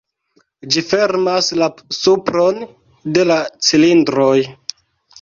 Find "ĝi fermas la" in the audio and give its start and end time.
0.75-1.69